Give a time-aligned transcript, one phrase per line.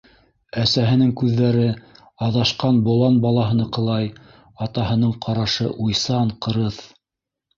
[0.59, 1.65] Әсәһенең күҙҙәре
[2.27, 4.09] аҙашҡан болан балаһыныҡылай,
[4.67, 6.81] атаһының ҡарашы уйсан, ҡырыҫ...